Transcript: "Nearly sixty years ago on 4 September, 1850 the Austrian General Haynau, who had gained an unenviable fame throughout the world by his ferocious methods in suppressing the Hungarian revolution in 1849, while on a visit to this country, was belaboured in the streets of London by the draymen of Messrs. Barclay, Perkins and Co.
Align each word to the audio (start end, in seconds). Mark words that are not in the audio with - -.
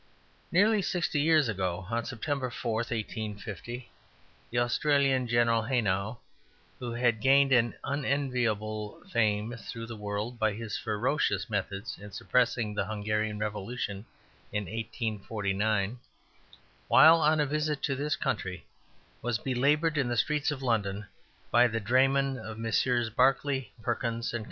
"Nearly 0.51 0.81
sixty 0.81 1.21
years 1.21 1.47
ago 1.47 1.81
on 1.91 2.01
4 2.01 2.05
September, 2.05 2.45
1850 2.47 3.91
the 4.49 4.57
Austrian 4.57 5.27
General 5.27 5.61
Haynau, 5.61 6.17
who 6.79 6.93
had 6.93 7.21
gained 7.21 7.51
an 7.51 7.75
unenviable 7.83 8.99
fame 9.11 9.53
throughout 9.55 9.87
the 9.89 9.95
world 9.95 10.39
by 10.39 10.53
his 10.53 10.75
ferocious 10.75 11.51
methods 11.51 11.99
in 11.99 12.11
suppressing 12.11 12.73
the 12.73 12.85
Hungarian 12.87 13.37
revolution 13.37 14.05
in 14.51 14.63
1849, 14.63 15.99
while 16.87 17.21
on 17.21 17.39
a 17.39 17.45
visit 17.45 17.83
to 17.83 17.95
this 17.95 18.15
country, 18.15 18.65
was 19.21 19.37
belaboured 19.37 19.99
in 19.99 20.07
the 20.07 20.17
streets 20.17 20.49
of 20.49 20.63
London 20.63 21.05
by 21.51 21.67
the 21.67 21.79
draymen 21.79 22.39
of 22.39 22.57
Messrs. 22.57 23.11
Barclay, 23.11 23.69
Perkins 23.83 24.33
and 24.33 24.39
Co. 24.39 24.39